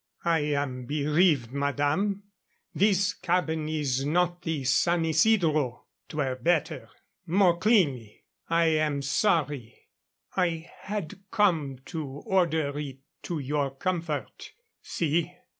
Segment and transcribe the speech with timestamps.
[0.25, 2.23] "I am bereaved, madame.
[2.73, 5.85] This cabin is not the San Isidro.
[6.09, 6.89] 'Twere better,
[7.27, 8.23] more cleanly.
[8.49, 9.77] I am sorry.
[10.35, 14.53] I had come to order it to your comfort.
[14.81, 15.35] See.